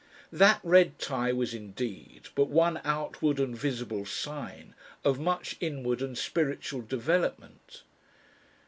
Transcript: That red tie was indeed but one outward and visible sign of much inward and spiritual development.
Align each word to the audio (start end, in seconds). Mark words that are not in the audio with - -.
That 0.31 0.59
red 0.63 0.97
tie 0.97 1.31
was 1.31 1.53
indeed 1.53 2.29
but 2.33 2.47
one 2.49 2.81
outward 2.83 3.39
and 3.39 3.55
visible 3.55 4.03
sign 4.03 4.73
of 5.05 5.19
much 5.19 5.57
inward 5.59 6.01
and 6.01 6.17
spiritual 6.17 6.81
development. 6.81 7.83